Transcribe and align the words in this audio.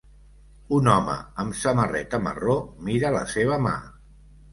Un 0.77 0.87
home 0.93 1.17
amb 1.43 1.57
samarreta 1.63 2.19
marró 2.29 2.55
mira 2.87 3.13
la 3.17 3.21
seva 3.35 3.59
mà. 3.67 3.75